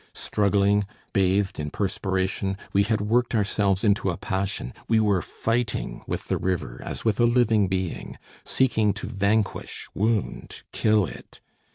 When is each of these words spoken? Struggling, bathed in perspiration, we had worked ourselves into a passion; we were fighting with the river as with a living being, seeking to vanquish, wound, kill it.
Struggling, 0.15 0.87
bathed 1.13 1.59
in 1.59 1.69
perspiration, 1.69 2.57
we 2.73 2.81
had 2.81 3.01
worked 3.01 3.35
ourselves 3.35 3.83
into 3.83 4.09
a 4.09 4.17
passion; 4.17 4.73
we 4.87 4.99
were 4.99 5.21
fighting 5.21 6.01
with 6.07 6.25
the 6.27 6.37
river 6.39 6.81
as 6.83 7.05
with 7.05 7.19
a 7.19 7.25
living 7.25 7.67
being, 7.67 8.17
seeking 8.43 8.93
to 8.93 9.05
vanquish, 9.05 9.87
wound, 9.93 10.63
kill 10.71 11.05
it. 11.05 11.39